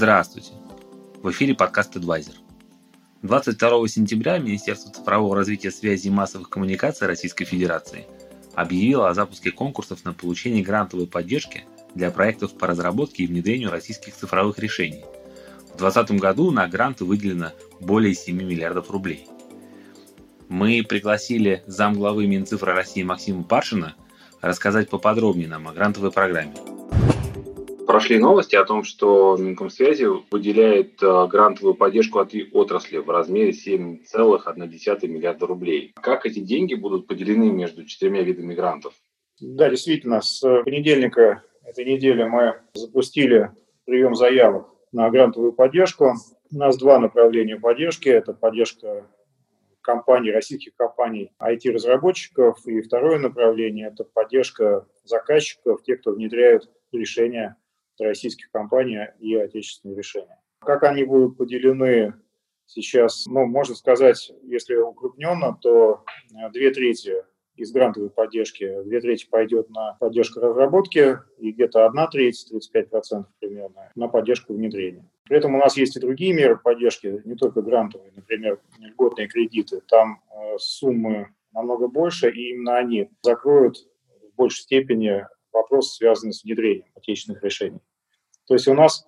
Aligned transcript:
Здравствуйте! 0.00 0.52
В 1.22 1.30
эфире 1.30 1.54
подкаст 1.54 1.94
Advisor. 1.94 2.32
22 3.20 3.86
сентября 3.88 4.38
Министерство 4.38 4.90
цифрового 4.90 5.36
развития 5.36 5.70
связи 5.70 6.06
и 6.06 6.10
массовых 6.10 6.48
коммуникаций 6.48 7.06
Российской 7.06 7.44
Федерации 7.44 8.06
объявило 8.54 9.10
о 9.10 9.12
запуске 9.12 9.50
конкурсов 9.50 10.02
на 10.06 10.14
получение 10.14 10.64
грантовой 10.64 11.06
поддержки 11.06 11.66
для 11.94 12.10
проектов 12.10 12.56
по 12.56 12.66
разработке 12.66 13.24
и 13.24 13.26
внедрению 13.26 13.70
российских 13.70 14.14
цифровых 14.14 14.58
решений. 14.58 15.04
В 15.74 15.76
2020 15.76 16.12
году 16.12 16.50
на 16.50 16.66
гранты 16.66 17.04
выделено 17.04 17.52
более 17.78 18.14
7 18.14 18.34
миллиардов 18.34 18.90
рублей. 18.90 19.28
Мы 20.48 20.82
пригласили 20.82 21.62
замглавы 21.66 22.26
Минцифры 22.26 22.72
России 22.72 23.02
Максима 23.02 23.42
Паршина 23.42 23.96
рассказать 24.40 24.88
поподробнее 24.88 25.48
нам 25.48 25.68
о 25.68 25.74
грантовой 25.74 26.10
программе– 26.10 26.54
Прошли 27.90 28.20
новости 28.20 28.54
о 28.54 28.64
том, 28.64 28.84
что 28.84 29.36
Минкомсвязи 29.36 30.06
выделяет 30.30 31.02
э, 31.02 31.26
грантовую 31.26 31.74
поддержку 31.74 32.20
от 32.20 32.32
отрасли 32.52 32.98
в 32.98 33.10
размере 33.10 33.50
7,1 33.50 35.08
миллиарда 35.08 35.46
рублей. 35.48 35.92
Как 36.00 36.24
эти 36.24 36.38
деньги 36.38 36.74
будут 36.74 37.08
поделены 37.08 37.50
между 37.50 37.84
четырьмя 37.84 38.22
видами 38.22 38.54
грантов? 38.54 38.94
Да, 39.40 39.68
действительно, 39.68 40.20
с 40.20 40.40
понедельника 40.62 41.42
этой 41.64 41.84
недели 41.84 42.22
мы 42.22 42.60
запустили 42.74 43.50
прием 43.86 44.14
заявок 44.14 44.68
на 44.92 45.10
грантовую 45.10 45.52
поддержку. 45.52 46.14
У 46.52 46.56
нас 46.56 46.78
два 46.78 47.00
направления 47.00 47.56
поддержки. 47.56 48.08
Это 48.08 48.34
поддержка 48.34 49.08
компаний, 49.80 50.30
российских 50.30 50.76
компаний, 50.76 51.32
IT-разработчиков. 51.42 52.64
И 52.68 52.82
второе 52.82 53.18
направление– 53.18 53.88
это 53.92 54.04
поддержка 54.04 54.86
заказчиков, 55.02 55.82
тех, 55.82 56.00
кто 56.00 56.12
внедряют 56.12 56.70
решения 56.92 57.56
российских 58.04 58.50
компаний 58.50 59.06
и 59.18 59.34
отечественные 59.36 59.96
решения. 59.96 60.40
Как 60.60 60.82
они 60.82 61.04
будут 61.04 61.36
поделены 61.36 62.14
сейчас, 62.66 63.26
ну, 63.26 63.46
можно 63.46 63.74
сказать, 63.74 64.32
если 64.42 64.76
укрупненно, 64.76 65.58
то 65.60 66.04
э, 66.32 66.50
две 66.50 66.70
трети 66.70 67.24
из 67.56 67.72
грантовой 67.72 68.10
поддержки, 68.10 68.82
две 68.84 69.00
трети 69.00 69.28
пойдет 69.28 69.68
на 69.70 69.94
поддержку 70.00 70.40
разработки 70.40 71.18
и 71.38 71.52
где-то 71.52 71.84
одна 71.84 72.06
треть, 72.06 72.46
35% 72.52 73.24
примерно, 73.38 73.90
на 73.94 74.08
поддержку 74.08 74.54
внедрения. 74.54 75.08
При 75.24 75.36
этом 75.36 75.54
у 75.54 75.58
нас 75.58 75.76
есть 75.76 75.96
и 75.96 76.00
другие 76.00 76.32
меры 76.32 76.56
поддержки, 76.56 77.20
не 77.24 77.34
только 77.34 77.62
грантовые, 77.62 78.12
например, 78.16 78.60
льготные 78.78 79.28
кредиты. 79.28 79.82
Там 79.88 80.22
э, 80.30 80.58
суммы 80.58 81.34
намного 81.52 81.88
больше, 81.88 82.30
и 82.30 82.50
именно 82.50 82.76
они 82.76 83.10
закроют 83.22 83.76
в 84.32 84.36
большей 84.36 84.62
степени 84.62 85.26
вопрос, 85.52 85.96
связанный 85.96 86.32
с 86.32 86.44
внедрением 86.44 86.86
отечественных 86.94 87.42
решений. 87.42 87.80
То 88.50 88.54
есть 88.54 88.66
у 88.66 88.74
нас 88.74 89.06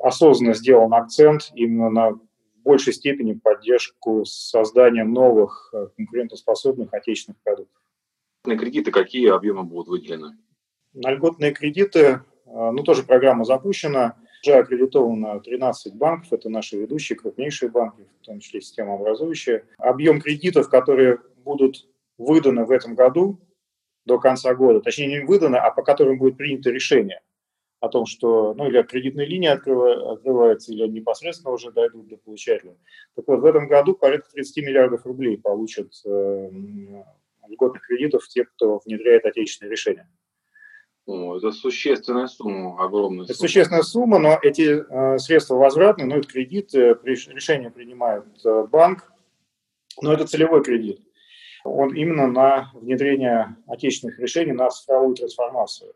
осознанно 0.00 0.54
сделан 0.54 0.94
акцент 0.94 1.50
именно 1.56 1.90
на 1.90 2.20
большей 2.62 2.92
степени 2.92 3.32
поддержку 3.32 4.24
создания 4.24 5.02
новых 5.02 5.70
э, 5.72 5.88
конкурентоспособных 5.96 6.94
отечественных 6.94 7.42
продуктов. 7.42 7.82
На 8.44 8.56
кредиты 8.56 8.92
какие 8.92 9.34
объемы 9.34 9.64
будут 9.64 9.88
выделены? 9.88 10.38
На 10.94 11.10
льготные 11.10 11.54
кредиты, 11.54 11.98
э, 11.98 12.20
ну, 12.44 12.84
тоже 12.84 13.02
программа 13.02 13.44
запущена. 13.44 14.14
Уже 14.44 14.54
аккредитовано 14.54 15.40
13 15.40 15.96
банков, 15.96 16.32
это 16.32 16.48
наши 16.48 16.76
ведущие, 16.76 17.18
крупнейшие 17.18 17.68
банки, 17.68 18.06
в 18.22 18.26
том 18.26 18.38
числе 18.38 18.60
системообразующие. 18.60 19.64
Объем 19.76 20.20
кредитов, 20.20 20.70
которые 20.70 21.18
будут 21.38 21.88
выданы 22.16 22.64
в 22.64 22.70
этом 22.70 22.94
году 22.94 23.40
до 24.04 24.20
конца 24.20 24.54
года, 24.54 24.80
точнее 24.80 25.08
не 25.08 25.26
выданы, 25.26 25.56
а 25.56 25.72
по 25.72 25.82
которым 25.82 26.16
будет 26.16 26.36
принято 26.36 26.70
решение, 26.70 27.22
о 27.80 27.88
том, 27.88 28.06
что, 28.06 28.54
ну, 28.54 28.68
или 28.68 28.82
кредитные 28.82 29.26
линии 29.26 29.48
открываются, 29.48 30.72
или 30.72 30.86
непосредственно 30.88 31.52
уже 31.52 31.70
дойдут 31.70 32.08
до 32.08 32.16
получателя. 32.16 32.76
Так 33.14 33.26
вот, 33.28 33.40
в 33.40 33.44
этом 33.44 33.68
году 33.68 33.94
порядка 33.94 34.30
30 34.32 34.64
миллиардов 34.64 35.04
рублей 35.04 35.38
получат 35.38 35.92
э, 36.04 36.50
льготных 37.48 37.86
кредитов 37.86 38.26
те, 38.28 38.44
кто 38.44 38.80
внедряет 38.84 39.24
отечественные 39.24 39.70
решения. 39.70 40.08
О, 41.06 41.36
это 41.36 41.52
существенная 41.52 42.26
сумма, 42.26 42.84
огромная 42.84 43.24
сумма. 43.24 43.24
Это 43.26 43.34
существенная 43.34 43.82
сумма, 43.82 44.18
но 44.18 44.38
эти 44.42 44.82
э, 44.82 45.18
средства 45.18 45.54
возвратные, 45.54 46.06
но 46.06 46.16
это 46.16 46.26
кредит, 46.26 46.74
э, 46.74 46.96
решение 47.04 47.70
принимает 47.70 48.24
э, 48.44 48.66
банк, 48.70 49.12
но 50.02 50.12
это 50.12 50.26
целевой 50.26 50.64
кредит. 50.64 51.00
Он 51.64 51.94
именно 51.94 52.26
на 52.26 52.72
внедрение 52.74 53.56
отечественных 53.68 54.18
решений 54.18 54.52
на 54.52 54.68
цифровую 54.68 55.14
трансформацию. 55.14 55.94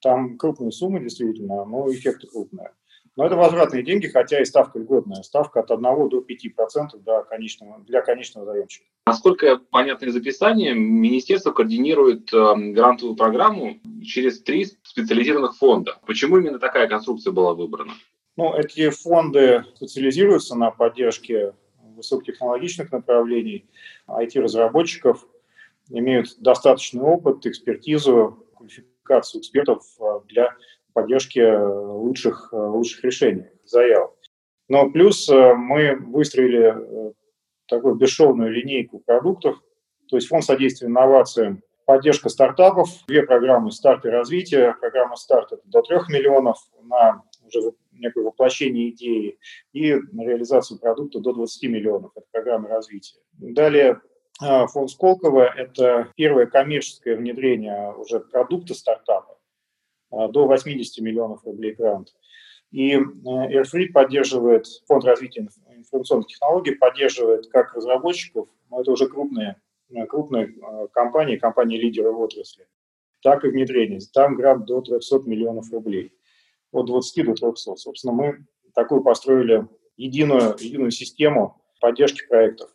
Там 0.00 0.38
крупные 0.38 0.72
суммы 0.72 1.00
действительно, 1.00 1.64
но 1.64 1.90
эффекты 1.90 2.26
крупные. 2.26 2.72
Но 3.16 3.26
это 3.26 3.36
возвратные 3.36 3.82
деньги, 3.82 4.06
хотя 4.06 4.40
и 4.40 4.44
ставка 4.44 4.78
льготная. 4.78 5.22
Ставка 5.22 5.60
от 5.60 5.70
1 5.70 5.82
до 5.82 6.20
5% 6.20 6.98
для 7.04 7.22
конечного, 7.22 7.80
для 7.80 8.02
конечного 8.02 8.46
заемщика. 8.46 8.86
Насколько 9.06 9.58
понятно 9.58 10.06
из 10.06 10.16
описания, 10.16 10.72
министерство 10.72 11.50
координирует 11.50 12.32
э, 12.32 12.54
грантовую 12.72 13.16
программу 13.16 13.78
через 14.04 14.40
три 14.42 14.66
специализированных 14.84 15.56
фонда. 15.56 15.98
Почему 16.06 16.38
именно 16.38 16.58
такая 16.58 16.88
конструкция 16.88 17.32
была 17.32 17.54
выбрана? 17.54 17.92
Ну, 18.36 18.54
эти 18.54 18.88
фонды 18.90 19.64
специализируются 19.74 20.56
на 20.56 20.70
поддержке 20.70 21.54
высокотехнологичных 21.96 22.92
направлений, 22.92 23.68
IT-разработчиков, 24.08 25.26
имеют 25.90 26.36
достаточный 26.38 27.02
опыт, 27.02 27.44
экспертизу, 27.44 28.46
квалификацию 29.02 29.40
экспертов 29.40 29.82
а, 30.00 30.20
для 30.26 30.54
поддержки 30.92 31.38
э, 31.38 31.66
лучших, 31.66 32.50
э, 32.52 32.56
лучших 32.56 33.04
решений, 33.04 33.46
заявок. 33.64 34.16
Но 34.68 34.90
плюс 34.90 35.28
э, 35.28 35.54
мы 35.54 35.96
выстроили 35.96 37.14
такую 37.66 37.94
бесшовную 37.94 38.50
линейку 38.50 38.98
продуктов, 38.98 39.56
то 40.08 40.16
есть 40.16 40.28
фонд 40.28 40.44
содействия 40.44 40.88
инновациям, 40.88 41.62
поддержка 41.86 42.28
стартапов, 42.28 42.88
две 43.06 43.22
программы 43.22 43.70
старт 43.70 44.04
и 44.04 44.08
развитие. 44.08 44.74
Программа 44.80 45.16
старт– 45.16 45.52
это 45.52 45.62
до 45.66 45.82
3 45.82 45.98
миллионов 46.08 46.58
на 46.82 47.22
уже 47.46 47.72
некое 47.92 48.24
воплощение 48.24 48.90
идеи 48.90 49.38
и 49.72 49.92
реализацию 49.92 50.80
продукта 50.80 51.20
до 51.20 51.32
20 51.32 51.70
миллионов. 51.70 52.12
Это 52.16 52.26
программа 52.32 52.68
развития. 52.68 53.20
Далее 53.32 54.00
фонд 54.40 54.90
Сколково– 54.90 55.44
это 55.56 56.12
первое 56.16 56.46
коммерческое 56.46 57.16
внедрение 57.16 57.92
уже 57.92 58.20
продукта 58.20 58.74
стартапа 58.74 59.38
а, 60.10 60.28
до 60.28 60.46
80 60.46 61.04
миллионов 61.04 61.44
рублей 61.44 61.74
грант. 61.74 62.14
И 62.70 62.92
э, 62.92 62.98
Airfree 62.98 63.88
поддерживает, 63.92 64.66
фонд 64.86 65.04
развития 65.04 65.48
информационных 65.76 66.28
технологий 66.28 66.72
поддерживает 66.72 67.48
как 67.48 67.74
разработчиков, 67.74 68.48
но 68.70 68.80
это 68.80 68.92
уже 68.92 69.08
крупные, 69.08 69.60
э, 69.90 70.06
крупные 70.06 70.54
э, 70.54 70.86
компании, 70.92 71.36
компании-лидеры 71.36 72.12
в 72.12 72.20
отрасли, 72.20 72.68
так 73.22 73.44
и 73.44 73.48
внедрение. 73.48 74.00
Там 74.12 74.36
грант 74.36 74.66
до 74.66 74.80
300 74.82 75.22
миллионов 75.28 75.72
рублей, 75.72 76.12
от 76.70 76.86
20 76.86 77.26
до 77.26 77.34
300. 77.34 77.76
Собственно, 77.76 78.12
мы 78.12 78.46
такую 78.72 79.02
построили 79.02 79.66
единую, 79.96 80.54
единую 80.58 80.92
систему 80.92 81.60
поддержки 81.80 82.26
проектов. 82.28 82.70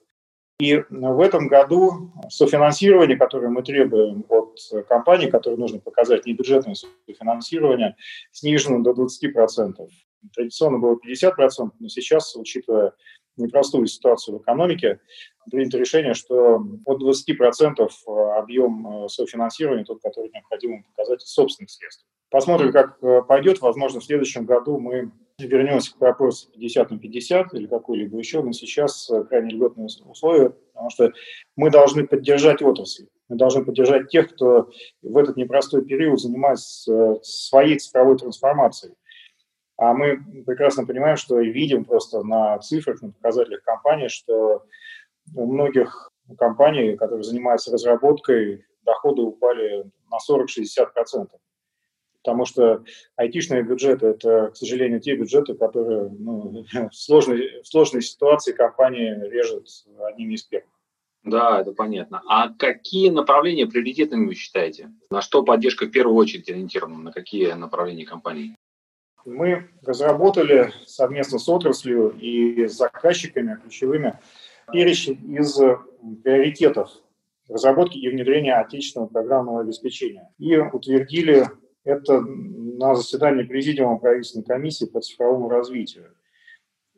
И 0.60 0.82
в 0.90 1.20
этом 1.20 1.50
году 1.50 2.14
софинансирование, 2.30 3.18
которое 3.18 3.50
мы 3.50 3.62
требуем 3.62 4.24
от 4.30 4.58
компаний, 4.88 5.30
которое 5.30 5.58
нужно 5.58 5.80
показать 5.80 6.26
небюджетное 6.26 6.76
софинансирование, 6.76 7.98
снижено 8.32 8.82
до 8.82 8.92
20%. 8.92 9.90
Традиционно 10.34 10.80
было 10.80 10.98
50%, 11.06 11.72
но 11.80 11.90
сейчас, 11.90 12.36
учитывая 12.38 12.94
непростую 13.36 13.86
ситуацию 13.88 14.38
в 14.38 14.42
экономике, 14.42 15.02
принято 15.52 15.78
решение, 15.78 16.14
что 16.14 16.64
от 16.86 17.04
20% 17.04 17.90
объем 18.38 19.10
софинансирования 19.10 19.84
тот, 19.84 20.02
который 20.02 20.32
необходимо 20.34 20.84
показать 20.84 21.22
из 21.22 21.34
собственных 21.34 21.70
средств. 21.70 22.06
Посмотрим, 22.30 22.72
как 22.72 23.00
пойдет. 23.28 23.60
Возможно, 23.60 24.00
в 24.00 24.06
следующем 24.06 24.46
году 24.46 24.80
мы 24.80 25.12
вернемся 25.38 25.94
к 25.94 26.00
вопросу 26.00 26.50
50 26.52 26.92
на 26.92 27.00
50 27.00 27.54
или 27.54 27.68
какой-либо 27.68 28.18
еще, 28.18 28.42
но 28.42 28.52
сейчас 28.54 29.10
э, 29.10 29.24
крайне 29.26 29.52
льготные 29.52 29.88
условия, 30.06 30.52
потому 30.74 30.90
что 30.90 31.12
мы 31.56 31.70
должны 31.70 32.08
поддержать 32.08 32.62
отрасль. 32.62 33.08
Мы 33.28 33.38
должны 33.38 33.66
поддержать 33.66 34.10
тех, 34.10 34.34
кто 34.34 34.70
в 35.02 35.18
этот 35.18 35.36
непростой 35.36 35.84
период 35.84 36.22
занимается 36.22 36.94
э, 36.94 37.16
своей 37.22 37.78
цифровой 37.78 38.18
трансформацией. 38.18 38.94
А 39.78 39.94
мы 39.94 40.24
прекрасно 40.46 40.86
понимаем, 40.86 41.18
что 41.18 41.40
и 41.42 41.52
видим 41.52 41.84
просто 41.84 42.24
на 42.24 42.58
цифрах, 42.60 43.02
на 43.02 43.12
показателях 43.12 43.62
компании, 43.64 44.08
что 44.08 44.64
у 45.36 45.52
многих 45.52 46.12
компаний, 46.38 46.96
которые 46.96 47.24
занимаются 47.24 47.74
разработкой, 47.74 48.64
доходы 48.86 49.22
упали 49.22 49.84
на 50.10 50.18
40-60% 50.32 51.28
потому 52.26 52.46
что 52.46 52.84
айтишные 53.18 53.62
бюджеты– 53.62 54.08
это, 54.08 54.50
к 54.52 54.58
сожалению, 54.58 55.00
те 55.00 55.16
бюджеты, 55.16 55.54
которые 55.54 56.10
ну, 56.10 56.66
в, 56.90 56.96
сложной, 56.96 57.62
в 57.62 57.68
сложной 57.68 58.02
ситуации 58.02 58.52
компании 58.52 59.14
режут 59.30 59.68
одними 60.00 60.34
из 60.34 60.44
первых. 60.44 60.70
Да, 61.24 61.62
это 61.62 61.72
понятно. 61.72 62.22
А 62.28 62.50
какие 62.50 63.10
направления 63.10 63.68
приоритетными 63.68 64.28
вы 64.28 64.36
считаете? 64.36 64.92
На 65.10 65.22
что 65.22 65.44
поддержка 65.44 65.86
в 65.86 65.92
первую 65.92 66.16
очередь 66.18 66.50
ориентирована? 66.50 66.98
На 66.98 67.12
какие 67.12 67.52
направления 67.54 68.06
компании? 68.06 68.56
Мы 69.24 69.70
разработали 69.84 70.72
совместно 70.86 71.40
с 71.40 71.50
отраслью 71.50 72.10
и 72.10 72.68
с 72.68 72.74
заказчиками 72.74 73.60
ключевыми 73.62 74.20
перечень 74.72 75.36
из 75.36 75.60
приоритетов 76.24 76.92
разработки 77.50 77.98
и 77.98 78.10
внедрения 78.10 78.56
отечественного 78.56 79.10
программного 79.10 79.62
обеспечения. 79.62 80.30
И 80.38 80.58
утвердили 80.58 81.48
это 81.86 82.20
на 82.20 82.96
заседании 82.96 83.44
Президиума 83.44 83.98
правительственной 83.98 84.46
комиссии 84.46 84.86
по 84.86 85.00
цифровому 85.00 85.48
развитию. 85.48 86.14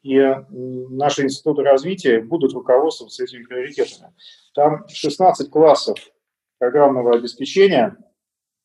И 0.01 0.17
наши 0.49 1.23
институты 1.23 1.63
развития 1.63 2.21
будут 2.21 2.53
руководствоваться 2.53 3.23
этими 3.23 3.43
приоритетами. 3.43 4.13
Там 4.55 4.87
16 4.87 5.51
классов 5.51 5.97
программного 6.57 7.15
обеспечения 7.15 7.97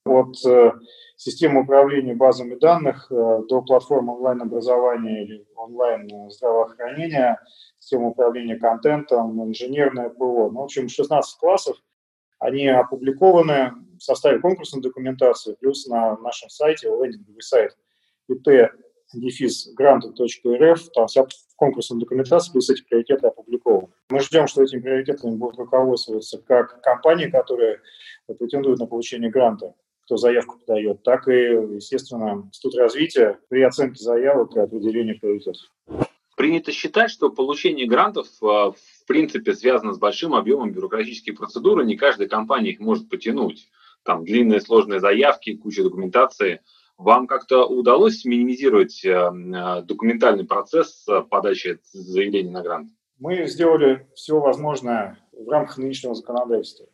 от 0.05 0.37
э, 0.47 0.73
системы 1.17 1.63
управления 1.63 2.15
базами 2.15 2.55
данных 2.55 3.11
э, 3.11 3.15
до 3.49 3.63
платформы 3.63 4.15
онлайн-образования 4.15 5.25
или 5.25 5.47
онлайн-здравоохранения, 5.57 7.41
системы 7.79 8.11
управления 8.11 8.57
контентом, 8.57 9.43
инженерное 9.49 10.11
ПО. 10.11 10.51
Ну, 10.51 10.61
в 10.61 10.65
общем, 10.65 10.89
16 10.89 11.39
классов, 11.39 11.77
они 12.39 12.67
опубликованы 12.67 13.73
в 14.02 14.04
составе 14.04 14.40
конкурсной 14.40 14.82
документации, 14.82 15.56
плюс 15.60 15.87
на 15.87 16.16
нашем 16.19 16.50
сайте, 16.50 16.88
лендинговый 16.88 17.43
сайт 17.43 17.76
it 18.28 18.70
дефис 19.14 19.72
гранты.рф, 19.75 20.88
там 20.94 21.06
вся 21.06 21.26
конкурсная 21.56 22.00
документация, 22.00 22.52
плюс 22.52 22.69
эти 22.70 22.82
приоритеты 22.82 23.28
опубликованы. 23.28 23.88
Мы 24.10 24.20
ждем, 24.20 24.46
что 24.49 24.62
этими 24.62 24.81
приоритетами 24.81 25.37
будут 25.37 25.58
руководствоваться 25.58 26.38
как 26.38 26.82
компании, 26.82 27.28
которые 27.28 27.81
претендуют 28.26 28.81
на 28.81 28.87
получение 28.87 29.31
гранта, 29.31 29.75
кто 30.04 30.16
заявку 30.16 30.58
подает, 30.58 31.02
так 31.02 31.28
и, 31.28 31.32
естественно, 31.32 32.43
Институт 32.46 32.75
развития 32.76 33.38
при 33.49 33.62
оценке 33.62 34.02
заявок 34.02 34.56
и 34.56 34.60
определении 34.60 35.12
приоритетов. 35.12 35.62
Принято 36.37 36.72
считать, 36.72 37.10
что 37.10 37.31
получение 37.31 37.87
грантов 37.87 38.26
а, 38.43 38.72
в 38.72 39.06
принципе 39.06 39.54
связано 39.54 39.93
с 39.93 39.99
большим 39.99 40.34
объемом 40.34 40.72
бюрократических 40.72 41.37
процедур, 41.37 41.81
и 41.81 41.87
не 41.87 41.96
каждая 41.96 42.26
компания 42.26 42.70
их 42.70 42.81
может 42.81 43.08
потянуть. 43.10 43.69
Там 44.04 44.25
длинные 44.25 44.60
сложные 44.60 45.00
заявки, 45.00 45.56
куча 45.56 45.82
документации. 45.82 46.60
Вам 46.99 47.26
как-то 47.26 47.66
удалось 47.66 48.25
минимизировать 48.25 49.04
э, 49.04 49.10
э, 49.10 49.82
документальный 49.82 50.44
процесс 50.44 51.06
подачи 51.31 51.78
заявления 51.93 52.50
на 52.50 52.62
грант? 52.62 52.90
Мы 53.19 53.46
сделали 53.46 54.06
все 54.14 54.38
возможное 54.38 55.19
в 55.32 55.49
рамках 55.49 55.78
нынешнего 55.78 56.14
законодательства. 56.14 56.87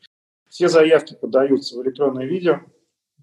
Все 0.48 0.68
заявки 0.68 1.14
подаются 1.14 1.76
в 1.76 1.82
электронное 1.82 2.24
виде, 2.24 2.60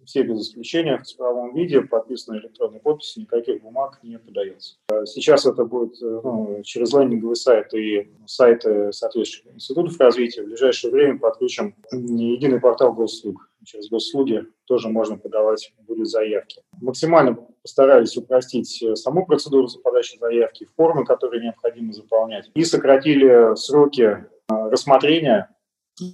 все 0.06 0.24
без 0.24 0.42
исключения 0.42 0.98
в 0.98 1.04
цифровом 1.04 1.54
виде, 1.56 1.82
подписаны 1.82 2.38
электронной 2.38 2.80
подписью, 2.80 3.24
никаких 3.24 3.62
бумаг 3.62 4.00
не 4.04 4.20
подается. 4.20 4.76
Сейчас 5.06 5.46
это 5.46 5.66
будет 5.66 6.02
э, 6.02 6.22
ну, 6.24 6.62
через 6.64 6.94
лендинговый 6.94 7.36
сайт 7.36 7.74
и 7.74 8.12
сайты 8.26 8.92
соответствующих 8.92 9.54
институтов 9.56 10.00
развития. 10.00 10.44
В 10.44 10.46
ближайшее 10.46 10.92
время 10.92 11.20
подключим 11.20 11.76
единый 11.92 12.60
портал 12.60 12.94
госуслуг. 12.94 13.50
Через 13.66 13.90
госуслуги 13.90 14.46
тоже 14.66 14.90
можно 14.90 15.18
подавать 15.18 15.74
будут 15.80 16.08
заявки. 16.08 16.62
Максимально 16.82 17.36
постарались 17.62 18.16
упростить 18.16 18.82
э, 18.84 18.96
саму 18.96 19.26
процедуру 19.26 19.68
подачи 19.84 20.18
заявки, 20.20 20.70
формы, 20.76 21.06
которые 21.06 21.44
необходимо 21.44 21.92
заполнять, 21.94 22.50
и 22.54 22.64
сократили 22.64 23.56
сроки 23.56 24.02
э, 24.02 24.26
рассмотрения 24.48 25.50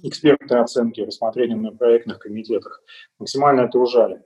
экспертной 0.02 0.60
оценки, 0.60 1.00
рассмотрения 1.00 1.56
на 1.56 1.72
проектных 1.72 2.20
комитетах. 2.20 2.82
Максимально 3.18 3.62
это 3.62 3.78
ужали. 3.78 4.22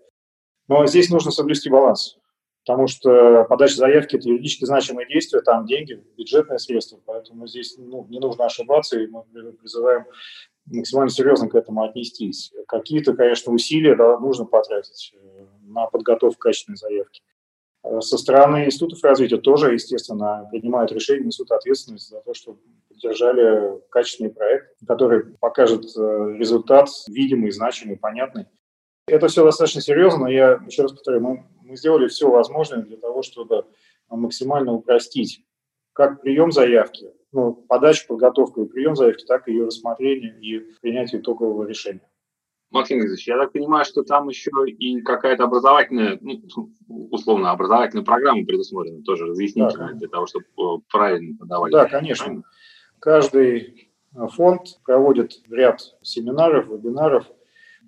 Но 0.69 0.87
здесь 0.87 1.11
нужно 1.11 1.31
соблюсти 1.31 1.71
баланс, 1.71 2.19
потому 2.65 2.87
что 2.87 3.45
подача 3.45 3.77
заявки– 3.77 4.17
это 4.17 4.29
юридически 4.29 4.65
значимые 4.65 5.09
действия, 5.09 5.41
там 5.41 5.67
деньги, 5.67 6.03
бюджетные 6.17 6.59
средства, 6.59 7.01
поэтому 7.05 7.47
здесь 7.47 7.77
ну, 7.79 8.07
не 8.09 8.19
нужно 8.19 8.47
ошибаться, 8.47 8.99
и 8.99 9.07
мы 9.07 9.23
призываем 9.53 10.05
максимально 10.67 11.11
серьезно 11.11 11.49
к 11.49 11.55
этому 11.55 11.85
отнестись. 11.85 12.53
Какие-то, 12.69 13.15
конечно, 13.15 13.53
усилия 13.53 13.95
да, 13.95 14.19
нужно 14.19 14.45
потратить 14.45 15.15
э, 15.15 15.47
на 15.63 15.87
подготовку 15.87 16.39
качественной 16.41 16.77
заявки. 16.77 17.23
Э, 17.85 18.01
со 18.01 18.19
стороны 18.19 18.67
институтов 18.67 19.03
развития 19.05 19.39
тоже, 19.39 19.75
естественно, 19.75 20.49
принимают 20.51 20.93
решения, 20.93 21.27
несут 21.27 21.51
ответственность 21.53 22.09
за 22.09 22.21
то, 22.21 22.35
чтобы 22.35 22.59
поддержали 22.89 23.81
качественный 23.91 24.31
проект, 24.31 24.75
который 24.87 25.25
покажет 25.39 25.85
э, 25.97 26.35
результат 26.39 26.89
видимый, 27.09 27.51
значимый, 27.51 27.97
понятный. 27.97 28.47
Это 29.07 29.29
все 29.29 29.45
достаточно 29.45 29.81
серьезно, 29.81 30.21
но 30.21 30.29
я 30.29 30.61
еще 30.67 30.83
раз 30.83 30.93
повторю, 30.93 31.21
мы, 31.21 31.47
мы 31.63 31.77
сделали 31.77 32.09
все 32.09 32.29
возможное 32.29 32.83
для 32.83 32.97
того, 32.97 33.23
чтобы 33.23 33.65
максимально 34.09 34.73
упростить 34.73 35.45
как 35.93 36.21
прием 36.21 36.53
заявки, 36.53 37.11
ну, 37.37 37.53
подачу, 37.53 38.07
подготовку 38.09 38.63
и 38.63 38.67
прием 38.67 38.97
заявки, 38.97 39.27
так 39.27 39.47
и 39.47 39.53
ее 39.53 39.67
рассмотрение 39.67 40.35
и 40.41 40.59
принятие 40.81 41.21
итогового 41.21 41.65
решения. 41.65 42.09
Максим 42.71 42.99
Игоревич, 42.99 43.29
я 43.29 43.37
так 43.37 43.53
понимаю, 43.53 43.85
что 43.85 44.03
там 44.03 44.29
еще 44.29 44.51
и 44.67 45.03
какая-то 45.03 45.45
образовательная, 45.45 46.19
ну, 46.21 46.41
условно, 47.11 47.51
образовательная 47.51 48.05
программа 48.05 48.45
предусмотрена, 48.45 49.03
тоже 49.03 49.27
разъяснительная, 49.27 49.93
да. 49.93 49.99
для 49.99 50.09
того, 50.09 50.27
чтобы 50.27 50.47
э, 50.47 50.63
правильно 50.91 51.37
подавать. 51.39 51.73
Да, 51.73 51.85
конечно. 51.85 52.25
Правильно? 52.25 52.45
Каждый 52.99 53.93
фонд 54.33 54.81
проводит 54.83 55.43
ряд 55.51 55.81
семинаров, 56.03 56.69
вебинаров 56.69 57.27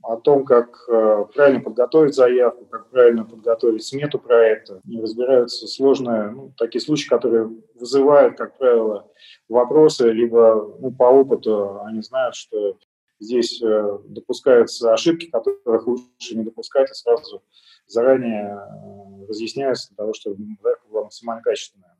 о 0.02 0.16
том, 0.16 0.44
как 0.44 0.84
э, 0.88 1.24
правильно 1.34 1.60
подготовить 1.60 2.14
заявку, 2.14 2.64
как 2.66 2.90
правильно 2.90 3.24
подготовить 3.24 3.84
смету 3.84 4.18
проекта. 4.18 4.80
И 4.88 5.00
разбираются 5.00 5.66
сложные, 5.66 6.30
ну, 6.30 6.52
такие 6.56 6.80
случаи, 6.80 7.08
которые 7.08 7.50
вызывают, 7.74 8.36
как 8.36 8.56
правило, 8.58 9.10
вопросы, 9.48 10.10
либо 10.10 10.76
ну, 10.80 10.90
по 10.92 11.04
опыту 11.04 11.80
они 11.84 12.02
знают, 12.02 12.34
что 12.34 12.78
здесь 13.20 13.60
э, 13.62 13.98
допускаются 14.06 14.92
ошибки, 14.92 15.26
которых 15.26 15.86
лучше 15.86 16.36
не 16.36 16.44
допускать, 16.44 16.90
и 16.90 16.94
сразу 16.94 17.42
заранее 17.86 18.56
э, 18.56 19.26
разъясняются 19.28 19.88
для 19.88 19.96
того, 19.96 20.12
чтобы 20.14 20.36
заявка 20.62 20.88
была 20.88 21.04
максимально 21.04 21.42
качественная. 21.42 21.94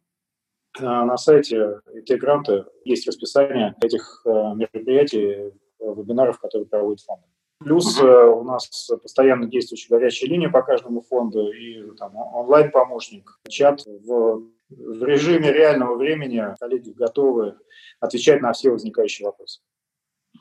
На 0.81 1.17
сайте 1.17 1.81
IT-гранта 1.93 2.69
есть 2.85 3.05
расписание 3.09 3.75
этих 3.83 4.23
мероприятий, 4.25 5.53
вебинаров, 5.81 6.39
которые 6.39 6.69
проводит 6.69 7.01
фонд. 7.01 7.23
Плюс 7.60 8.00
uh-huh. 8.00 8.40
у 8.40 8.44
нас 8.44 8.88
постоянно 9.02 9.46
действующая 9.46 9.88
горячая 9.88 10.31
линия 10.31 10.49
по 10.49 10.62
каждому 10.62 11.02
фонду 11.02 11.50
и 11.50 11.91
там, 11.96 12.15
онлайн-помощник, 12.17 13.41
чат. 13.48 13.84
В, 13.86 14.43
в 14.70 15.05
режиме 15.05 15.53
реального 15.53 15.96
времени 15.96 16.44
коллеги 16.60 16.91
готовы 16.91 17.56
отвечать 18.00 18.43
на 18.43 18.53
все 18.53 18.70
возникающие 18.70 19.27
вопросы. 19.27 19.60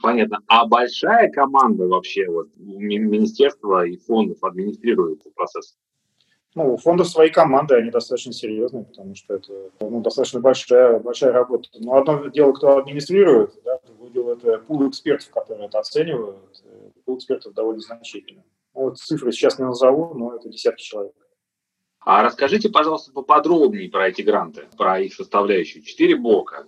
Понятно. 0.01 0.41
А 0.47 0.67
большая 0.67 1.31
команда 1.31 1.87
вообще 1.87 2.29
вот 2.29 2.49
министерства 2.55 3.85
и 3.85 3.97
фондов 3.97 4.43
администрирует 4.43 5.23
процесс? 5.33 5.75
Ну, 6.55 6.73
у 6.73 6.77
фондов 6.77 7.07
свои 7.07 7.29
команды, 7.29 7.75
они 7.75 7.91
достаточно 7.91 8.33
серьезные, 8.33 8.83
потому 8.83 9.15
что 9.15 9.35
это 9.35 9.53
ну, 9.79 10.01
достаточно 10.01 10.39
большая, 10.39 10.99
большая 10.99 11.31
работа. 11.31 11.69
Но 11.79 11.97
одно 11.97 12.27
дело, 12.27 12.51
кто 12.51 12.77
администрирует, 12.77 13.53
да, 13.63 13.79
другое 13.85 14.09
дело 14.09 14.33
это 14.33 14.59
пул 14.59 14.89
экспертов, 14.89 15.29
которые 15.29 15.67
это 15.67 15.79
оценивают. 15.79 16.63
Экспертов 17.15 17.53
довольно 17.53 17.81
значительный. 17.81 18.43
Ну, 18.73 18.81
вот 18.81 18.97
цифры 18.97 19.31
сейчас 19.31 19.57
не 19.59 19.65
назову, 19.65 20.13
но 20.13 20.35
это 20.35 20.49
десятки 20.49 20.83
человек. 20.83 21.13
А 21.99 22.23
расскажите, 22.23 22.69
пожалуйста, 22.69 23.11
поподробнее 23.11 23.89
про 23.89 24.09
эти 24.09 24.21
гранты, 24.21 24.67
про 24.77 24.99
их 24.99 25.13
составляющие. 25.13 25.83
Четыре 25.83 26.15
блока. 26.15 26.65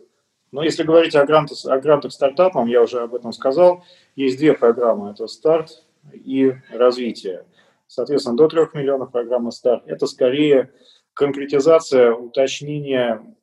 Ну, 0.52 0.62
если 0.64 0.84
говорить 0.84 1.16
о 1.16 1.26
грантах, 1.26 1.58
о 1.66 1.80
грантах 1.80 2.12
стартапам, 2.12 2.68
я 2.68 2.82
уже 2.82 3.02
об 3.02 3.14
этом 3.14 3.32
сказал, 3.32 3.84
есть 4.16 4.38
две 4.38 4.54
программы. 4.54 5.12
Это 5.12 5.28
старт 5.28 5.84
и 6.14 6.54
развитие. 6.72 7.46
Соответственно, 7.88 8.38
до 8.38 8.48
3 8.48 8.68
миллионов 8.74 9.12
программа 9.12 9.52
«Старт»– 9.52 9.84
это 9.88 10.06
скорее 10.06 10.72
конкретизация, 11.14 12.14
уточнение 12.14 13.36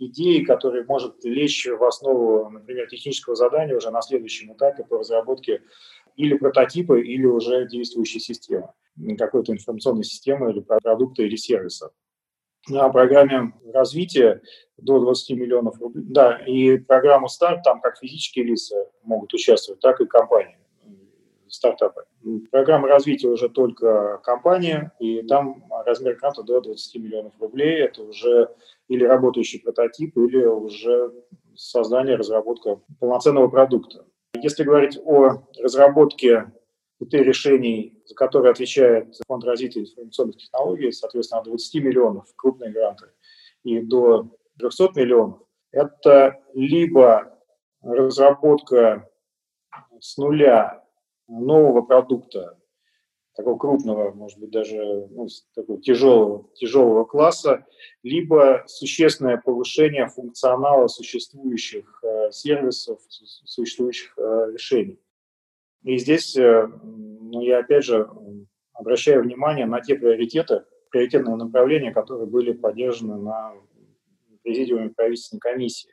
идеи, 0.00 0.42
которая 0.42 0.84
может 0.84 1.24
лечь 1.24 1.66
в 1.66 1.84
основу, 1.84 2.50
например, 2.50 2.88
технического 2.88 3.36
задания 3.36 3.76
уже 3.76 3.90
на 3.90 4.02
следующем 4.02 4.52
этапе 4.52 4.82
по 4.84 4.98
разработке 4.98 5.62
или 6.16 6.36
прототипа, 6.36 6.98
или 6.98 7.26
уже 7.26 7.66
действующей 7.68 8.20
системы, 8.20 8.70
какой-то 9.18 9.52
информационной 9.52 10.04
системы 10.04 10.50
или 10.50 10.60
продукта 10.60 11.22
или 11.22 11.36
сервиса. 11.36 11.90
На 12.68 12.88
программе 12.88 13.52
развития 13.72 14.40
до 14.78 14.98
20 14.98 15.36
миллионов 15.36 15.78
рублей. 15.80 16.04
Да, 16.06 16.38
и 16.46 16.78
программа 16.78 17.28
«Старт», 17.28 17.62
там 17.62 17.80
как 17.80 17.98
физические 17.98 18.46
лица 18.46 18.90
могут 19.02 19.34
участвовать, 19.34 19.80
так 19.80 20.00
и 20.00 20.06
компании 20.06 20.56
стартапы. 21.54 22.04
Программа 22.50 22.88
развития 22.88 23.28
уже 23.28 23.48
только 23.48 24.18
компания, 24.24 24.92
и 24.98 25.22
там 25.22 25.64
размер 25.84 26.16
гранта 26.16 26.42
до 26.42 26.60
20 26.60 26.96
миллионов 26.96 27.32
рублей. 27.40 27.82
Это 27.82 28.02
уже 28.02 28.48
или 28.88 29.04
работающий 29.04 29.60
прототип, 29.60 30.16
или 30.16 30.44
уже 30.44 31.12
создание, 31.54 32.16
разработка 32.16 32.80
полноценного 32.98 33.48
продукта. 33.48 34.04
Если 34.34 34.64
говорить 34.64 34.98
о 35.04 35.46
разработке 35.60 36.52
и 37.00 37.06
Т 37.06 37.22
решений, 37.22 38.02
за 38.06 38.14
которые 38.14 38.52
отвечает 38.52 39.16
Фонд 39.26 39.44
развития 39.44 39.80
информационных 39.80 40.36
технологий, 40.36 40.92
соответственно, 40.92 41.40
от 41.40 41.46
20 41.46 41.82
миллионов 41.82 42.26
крупные 42.36 42.70
гранты 42.70 43.06
и 43.62 43.80
до 43.80 44.30
300 44.58 44.90
миллионов, 44.94 45.40
это 45.70 46.40
либо 46.54 47.38
разработка 47.82 49.08
с 50.00 50.16
нуля 50.16 50.84
нового 51.28 51.82
продукта, 51.82 52.58
такого 53.34 53.58
крупного, 53.58 54.12
может 54.12 54.38
быть, 54.38 54.50
даже 54.50 55.08
ну, 55.10 55.26
такого 55.54 55.80
тяжелого, 55.80 56.48
тяжелого 56.54 57.04
класса, 57.04 57.66
либо 58.02 58.62
существенное 58.66 59.38
повышение 59.38 60.08
функционала 60.08 60.86
существующих 60.86 62.02
э, 62.04 62.30
сервисов, 62.30 63.00
существующих 63.08 64.16
э, 64.16 64.50
решений. 64.52 65.00
И 65.82 65.98
здесь 65.98 66.36
э, 66.36 66.68
ну, 66.82 67.40
я 67.42 67.58
опять 67.58 67.84
же 67.84 68.08
обращаю 68.72 69.22
внимание 69.22 69.66
на 69.66 69.80
те 69.80 69.96
приоритеты, 69.96 70.64
приоритетные 70.90 71.36
направления, 71.36 71.92
которые 71.92 72.26
были 72.26 72.52
поддержаны 72.52 73.16
на 73.16 73.54
президиуме 74.42 74.90
правительственной 74.90 75.40
комиссии. 75.40 75.90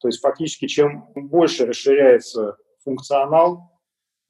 То 0.00 0.08
есть 0.08 0.20
фактически 0.20 0.66
чем 0.66 1.08
больше 1.14 1.66
расширяется 1.66 2.56
функционал 2.84 3.73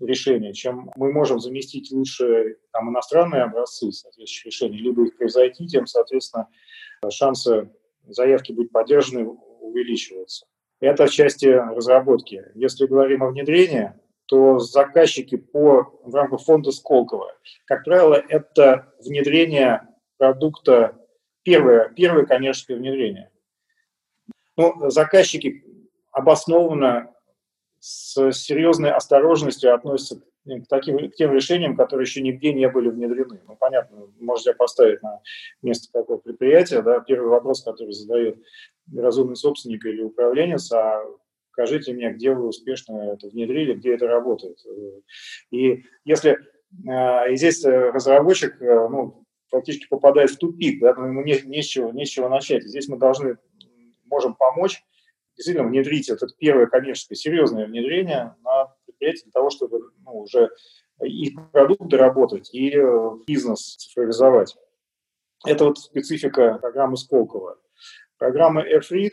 решения, 0.01 0.53
чем 0.53 0.91
мы 0.97 1.13
можем 1.13 1.41
заместить 1.41 1.91
лучше 1.93 2.57
там, 2.73 2.91
иностранные 2.91 3.43
образцы 3.43 3.93
соответствующих 3.93 4.47
решений, 4.47 4.79
либо 4.79 5.07
их 5.07 5.17
превзойти, 5.17 5.67
тем, 5.67 5.87
соответственно, 5.87 6.49
шансы 7.11 7.71
заявки 8.07 8.53
быть 8.53 8.71
поддержаны 8.71 9.27
увеличиваются. 9.27 10.47
Это 10.81 11.07
в 11.07 11.11
части 11.11 11.47
разработки. 11.47 12.45
Если 12.55 12.87
говорим 12.87 13.23
о 13.23 13.31
внедрении, 13.31 13.93
то 14.27 14.59
заказчики 14.59 15.37
по, 15.37 16.01
в 16.03 16.15
рамках 16.15 16.43
фонда 16.43 16.71
Сколково, 16.71 17.33
как 17.67 17.85
правило, 17.85 18.15
это 18.29 18.93
внедрение 19.05 19.87
продукта, 20.19 20.97
первое, 21.43 21.91
первое 21.91 22.25
коммерческое 22.25 22.77
внедрение. 22.77 23.31
Ну, 24.57 24.89
заказчики 24.91 25.65
обоснованно 26.13 27.14
с 27.87 28.33
серьезной 28.33 28.93
осторожностью 28.93 29.75
относятся 29.75 30.17
к, 30.17 30.69
таким, 30.71 31.11
к 31.11 31.15
тем 31.17 31.35
решениям, 31.35 31.77
которые 31.77 32.07
еще 32.07 32.23
нигде 32.23 32.55
не 32.55 32.67
были 32.67 32.89
внедрены. 32.89 33.43
Ну, 33.47 33.57
понятно, 33.57 34.09
можете 34.21 34.55
поставить 34.55 35.03
на 35.03 35.21
место 35.61 35.93
такого 35.93 36.17
предприятия. 36.17 36.81
Да, 36.81 37.01
первый 37.01 37.29
вопрос, 37.29 37.63
который 37.63 37.93
задает 37.93 38.43
разумный 38.91 39.37
собственник 39.37 39.85
или 39.85 40.01
управленец, 40.01 40.73
а 40.73 41.05
скажите 41.53 41.93
мне, 41.93 42.11
где 42.11 42.33
вы 42.33 42.49
успешно 42.49 43.13
это 43.13 43.29
внедрили, 43.29 43.75
где 43.75 43.93
это 43.95 44.07
работает. 44.07 44.57
И 45.51 45.85
если 46.07 46.39
э, 46.89 47.33
и 47.33 47.37
здесь 47.37 47.63
разработчик 47.67 48.63
э, 48.63 48.89
ну, 48.89 49.27
фактически 49.51 49.89
попадает 49.91 50.31
в 50.31 50.39
тупик, 50.39 50.81
да, 50.81 50.89
ему 50.89 51.23
не, 51.23 51.39
не, 51.45 51.61
с 51.61 51.67
чего, 51.67 51.93
не 51.93 52.07
с 52.07 52.09
чего 52.09 52.31
начать. 52.31 52.65
Здесь 52.65 52.89
мы 52.89 52.97
должны, 52.97 53.37
можем 54.07 54.35
помочь 54.35 54.83
действительно 55.37 55.69
внедрить 55.69 56.09
это 56.09 56.27
первое 56.39 56.67
коммерческое 56.67 57.17
серьезное 57.17 57.67
внедрение 57.67 58.35
на 58.43 58.75
предприятие 58.87 59.25
для 59.25 59.33
того, 59.33 59.51
чтобы 59.51 59.81
ну, 60.05 60.21
уже 60.21 60.51
и 61.03 61.37
продукт 61.53 61.89
доработать, 61.89 62.55
и 62.55 62.71
э, 62.71 63.11
бизнес 63.27 63.77
цифровизовать. 63.77 64.57
Это 65.45 65.65
вот 65.65 65.79
специфика 65.79 66.59
программы 66.61 66.97
Сколково. 66.97 67.59
Программа 68.17 68.63
AirFreed 68.63 69.13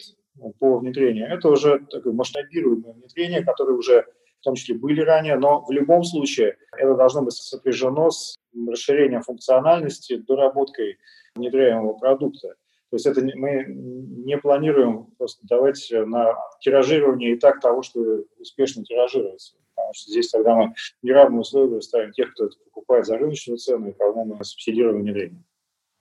по 0.59 0.77
внедрению. 0.77 1.27
Это 1.27 1.49
уже 1.49 1.79
такое 1.89 2.13
масштабируемое 2.13 2.93
внедрение, 2.93 3.43
которое 3.43 3.73
уже 3.73 4.05
в 4.39 4.43
том 4.43 4.55
числе 4.55 4.75
были 4.75 5.01
ранее, 5.01 5.37
но 5.37 5.63
в 5.63 5.71
любом 5.71 6.03
случае 6.03 6.57
это 6.75 6.95
должно 6.95 7.21
быть 7.21 7.33
сопряжено 7.33 8.09
с 8.09 8.37
расширением 8.67 9.21
функциональности, 9.21 10.17
доработкой 10.17 10.97
внедряемого 11.35 11.93
продукта. 11.93 12.55
То 12.91 12.97
есть 12.97 13.05
это 13.05 13.21
мы 13.21 13.65
не 13.67 14.37
планируем 14.37 15.05
просто 15.17 15.47
давать 15.47 15.89
на 15.91 16.35
тиражирование 16.59 17.33
и 17.33 17.39
так 17.39 17.61
того, 17.61 17.81
что 17.83 18.25
успешно 18.37 18.83
тиражируется. 18.83 19.55
Потому 19.73 19.93
что 19.93 20.11
здесь 20.11 20.29
тогда 20.29 20.55
мы 20.55 20.73
неравные 21.01 21.39
условия 21.39 21.81
ставим 21.81 22.11
тех, 22.11 22.33
кто 22.33 22.47
это 22.47 22.57
покупает 22.65 23.05
за 23.05 23.17
рыночную 23.17 23.57
цену, 23.59 23.89
и 23.89 23.93
кого 23.93 24.25
мы 24.25 24.43
субсидируем. 24.43 25.45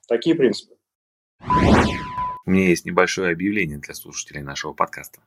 Такие 0.05 0.35
принципы. 0.35 0.75
У 2.45 2.51
меня 2.51 2.67
есть 2.67 2.85
небольшое 2.85 3.31
объявление 3.31 3.77
для 3.77 3.93
слушателей 3.93 4.41
нашего 4.41 4.73
подкаста. 4.73 5.21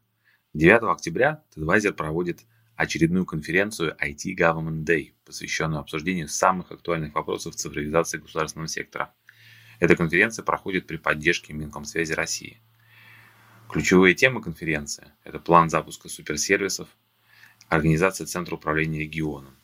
9 0.52 0.83
октября 0.83 1.42
TechAdvisor 1.56 1.92
проводит 1.94 2.40
очередную 2.76 3.25
конференцию 3.25 3.97
IT 3.99 4.37
Government 4.38 4.85
Day, 4.85 5.14
посвященную 5.25 5.80
обсуждению 5.80 6.28
самых 6.28 6.73
актуальных 6.73 7.14
вопросов 7.14 7.54
цифровизации 7.54 8.18
государственного 8.18 8.68
сектора. 8.68 9.14
Эта 9.84 9.96
конференция 9.96 10.42
проходит 10.42 10.86
при 10.86 10.96
поддержке 10.96 11.52
Минкомсвязи 11.52 12.14
России. 12.14 12.58
Ключевые 13.68 14.14
темы 14.14 14.40
конференции– 14.40 15.08
это 15.24 15.38
план 15.38 15.68
запуска 15.68 16.08
суперсервисов, 16.08 16.88
организация 17.68 18.26
Центра 18.26 18.54
управления 18.54 19.00
регионом. 19.00 19.54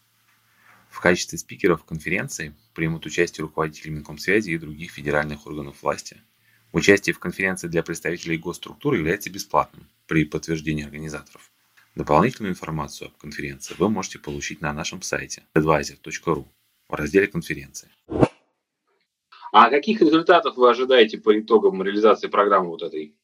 В 0.90 1.00
качестве 1.00 1.38
спикеров 1.38 1.86
конференции 1.86 2.54
примут 2.74 3.06
участие 3.06 3.44
руководители 3.44 3.88
Минкомсвязи 3.88 4.50
и 4.50 4.58
других 4.58 4.90
федеральных 4.90 5.46
органов 5.46 5.82
власти– 5.82 6.20
Участие 6.72 7.14
в 7.14 7.18
конференции 7.18 7.66
для 7.66 7.82
представителей 7.82 8.38
госструктур 8.38 8.94
является 8.94 9.28
бесплатным 9.28 9.88
при 10.06 10.24
подтверждении 10.24 10.84
организаторов. 10.84 11.50
Дополнительную 11.96 12.52
информацию 12.52 13.08
об 13.08 13.16
конференции 13.16 13.74
вы 13.76 13.88
можете 13.88 14.20
получить 14.20 14.60
на 14.60 14.72
нашем 14.72 15.02
сайте 15.02 15.42
advisor.ru 15.56 16.46
в 16.88 16.94
разделе 16.94 17.26
конференции. 17.26 17.88
А 19.52 19.70
каких 19.70 20.00
результатов 20.00 20.56
вы 20.56 20.70
ожидаете 20.70 21.18
по 21.18 21.38
итогам 21.38 21.82
реализации 21.82 22.28
программы 22.28 22.70
вот 22.70 22.82
этой? 22.82 23.14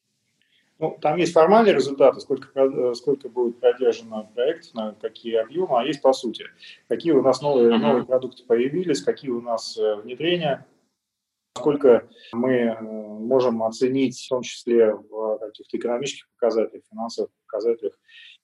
Ну, 0.79 0.99
там 1.01 1.17
есть 1.17 1.33
формальные 1.33 1.75
результаты, 1.75 2.21
сколько, 2.21 2.95
сколько 2.95 3.29
будет 3.31 3.59
продержано 3.61 4.29
проект, 4.35 4.75
на 4.75 4.95
какие 5.01 5.37
объемы, 5.37 5.81
а 5.81 5.85
есть 5.85 6.03
по 6.03 6.13
сути. 6.13 6.45
Какие 6.89 7.13
у 7.13 7.23
нас 7.23 7.41
новые, 7.41 7.79
новые 7.79 8.05
продукты 8.05 8.43
появились, 8.45 9.03
какие 9.03 9.31
у 9.31 9.41
нас 9.41 9.79
э, 9.79 9.97
внедрения, 9.97 10.67
Насколько 11.57 12.07
мы 12.33 12.53
э, 12.53 12.81
можем 12.83 13.63
оценить, 13.63 14.23
в 14.23 14.29
том 14.29 14.43
числе 14.43 14.93
в 14.93 15.39
каких-то 15.39 15.79
экономических 15.79 16.29
показателях, 16.39 16.83
финансовых 16.91 17.31
показателях, 17.47 17.95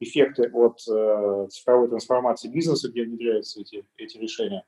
эффекты 0.00 0.50
от 0.50 0.78
э, 0.88 1.46
цифровой 1.50 1.88
трансформации 1.88 2.48
бизнеса, 2.48 2.88
где 2.88 3.02
внедряются 3.02 3.60
эти, 3.60 3.84
эти 3.98 4.16
решения. 4.16 4.64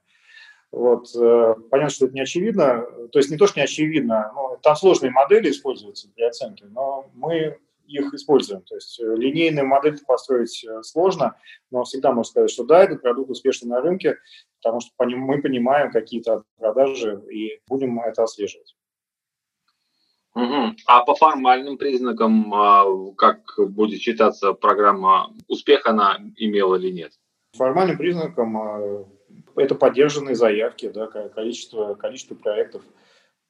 Вот. 0.75 1.07
Э, 1.15 1.55
понятно, 1.71 1.95
что 1.95 2.07
это 2.07 2.15
не 2.15 2.23
очевидно. 2.23 2.85
То 3.13 3.21
есть 3.21 3.31
не 3.31 3.37
то, 3.37 3.47
что 3.47 3.61
не 3.61 3.65
очевидно, 3.65 4.33
но 4.35 4.59
там 4.61 4.75
сложные 4.75 5.13
модели 5.13 5.51
используются 5.51 6.09
для 6.17 6.29
оценки, 6.29 6.65
но 6.65 7.09
мы 7.15 7.59
их 7.87 8.13
используем. 8.13 8.63
То 8.63 8.75
есть 8.75 8.99
э, 9.01 9.05
линейную 9.05 9.69
модель 9.69 9.97
построить 10.05 10.65
э, 10.65 10.83
сложно, 10.83 11.37
но 11.71 11.85
всегда 11.85 12.11
можно 12.11 12.29
сказать, 12.29 12.51
что 12.51 12.65
да, 12.65 12.83
этот 12.83 13.03
продукт 13.03 13.31
успешный 13.31 13.69
на 13.69 13.83
рынке, 13.83 14.17
потому 14.61 14.81
что 14.81 14.91
мы 14.99 15.41
понимаем 15.41 15.93
какие-то 15.93 16.43
продажи 16.59 17.23
и 17.31 17.61
будем 17.69 18.01
это 18.01 18.25
отслеживать. 18.25 18.75
Угу. 20.35 20.75
А 20.87 21.05
по 21.05 21.15
формальным 21.15 21.79
признакам, 21.79 22.53
а, 22.53 22.85
как 23.17 23.45
будет 23.69 24.01
считаться 24.01 24.55
программа, 24.55 25.33
успех 25.47 25.87
она 25.87 26.19
имела 26.37 26.75
или 26.75 26.91
нет? 26.91 27.13
Формальным 27.53 27.97
признаком 27.97 28.57
а, 28.57 29.05
это 29.57 29.75
поддержанные 29.75 30.35
заявки, 30.35 30.89
да, 30.89 31.07
количество, 31.07 31.95
количество 31.95 32.35
проектов– 32.35 32.83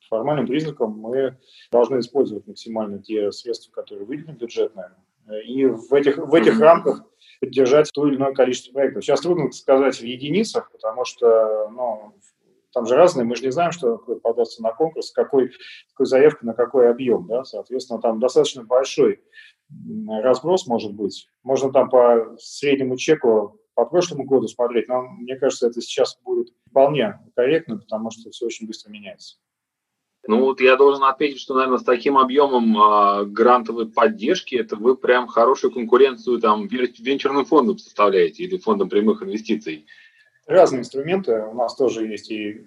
формальным 0.09 0.47
признаком 0.47 0.99
мы 0.99 1.39
должны 1.71 1.99
использовать 1.99 2.47
максимально 2.47 3.03
те 3.03 3.31
средства, 3.33 3.73
которые 3.73 4.07
выделены 4.07 4.37
бюджетные, 4.37 4.91
и 5.47 5.67
в 5.67 5.93
этих, 5.93 6.19
в 6.19 6.35
этих 6.35 6.61
рамках 6.61 7.05
поддержать 7.41 7.91
то 7.93 8.07
или 8.07 8.17
иное 8.17 8.33
количество 8.33 8.73
проектов. 8.73 9.05
Сейчас 9.05 9.21
трудно 9.23 9.51
сказать 9.53 9.97
в 9.97 10.03
единицах, 10.03 10.71
потому 10.71 11.05
что 11.05 11.69
ну, 11.71 12.15
там 12.73 12.87
же 12.87 12.95
разные, 12.95 13.25
мы 13.25 13.37
же 13.37 13.45
не 13.45 13.51
знаем, 13.51 13.73
что 13.73 13.97
податься 13.97 14.63
на 14.63 14.73
конкурс, 14.73 15.13
какой, 15.13 15.51
какой 15.91 16.07
заявка 16.07 16.45
на 16.45 16.53
какой 16.53 16.91
объем. 16.91 17.27
Да? 17.27 17.45
Соответственно, 17.45 18.01
там 18.01 18.21
достаточно 18.21 18.65
большой 18.65 19.23
разброс 20.09 20.67
может 20.67 20.93
быть. 20.93 21.27
Можно 21.43 21.73
там 21.73 21.89
по 21.89 22.37
среднему 22.39 22.97
чеку 22.97 23.59
по 23.75 23.85
прошлому 23.87 24.25
году 24.25 24.49
смотреть, 24.49 24.89
но 24.89 25.03
мне 25.03 25.37
кажется, 25.37 25.67
это 25.67 25.81
сейчас 25.81 26.19
будет 26.25 26.49
вполне 26.71 27.21
корректно, 27.35 27.79
потому 27.79 28.11
что 28.11 28.31
все 28.31 28.47
очень 28.47 28.67
быстро 28.67 28.91
меняется. 28.91 29.37
Ну 30.27 30.41
вот 30.41 30.61
я 30.61 30.77
должен 30.77 31.05
отметить, 31.05 31.41
что, 31.41 31.55
наверное, 31.55 31.79
с 31.79 31.85
таким 31.85 32.17
объемом 32.17 32.77
э, 32.77 33.25
грантовой 33.27 33.87
поддержки 33.87 34.55
это 34.55 34.77
вы 34.77 34.97
прям 34.97 35.27
хорошую 35.27 35.71
конкуренцию 35.73 36.41
там 36.41 36.67
венчурным 36.67 37.45
фондом 37.45 37.77
составляете 37.77 38.45
или 38.45 38.57
фондом 38.57 38.89
прямых 38.89 39.23
инвестиций. 39.23 39.85
Разные 40.47 40.81
инструменты. 40.81 41.43
У 41.43 41.55
нас 41.55 41.75
тоже 41.75 42.07
есть 42.07 42.31
и 42.31 42.65